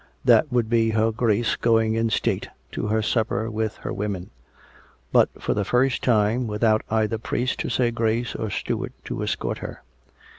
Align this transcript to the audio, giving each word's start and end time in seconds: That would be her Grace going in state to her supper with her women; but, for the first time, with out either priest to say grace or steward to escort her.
That 0.25 0.51
would 0.51 0.67
be 0.67 0.89
her 0.97 1.11
Grace 1.11 1.55
going 1.55 1.93
in 1.93 2.09
state 2.09 2.49
to 2.71 2.87
her 2.87 3.03
supper 3.03 3.51
with 3.51 3.77
her 3.85 3.93
women; 3.93 4.31
but, 5.11 5.29
for 5.39 5.53
the 5.53 5.63
first 5.63 6.01
time, 6.03 6.47
with 6.47 6.63
out 6.63 6.81
either 6.89 7.19
priest 7.19 7.59
to 7.59 7.69
say 7.69 7.91
grace 7.91 8.33
or 8.33 8.49
steward 8.49 8.93
to 9.05 9.21
escort 9.21 9.59
her. 9.59 9.83